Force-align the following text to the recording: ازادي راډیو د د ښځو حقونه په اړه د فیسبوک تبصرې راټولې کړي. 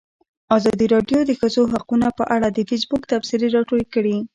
ازادي 0.57 0.85
راډیو 0.95 1.19
د 1.23 1.27
د 1.29 1.31
ښځو 1.39 1.61
حقونه 1.73 2.07
په 2.17 2.23
اړه 2.35 2.47
د 2.51 2.59
فیسبوک 2.69 3.01
تبصرې 3.11 3.47
راټولې 3.55 3.85
کړي. 3.93 4.17